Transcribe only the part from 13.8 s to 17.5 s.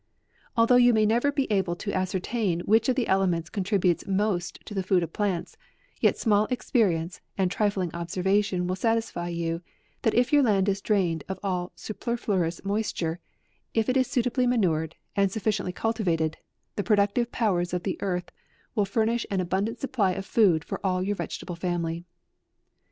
it is suitably manured, and suffi ciently cultivated, the productive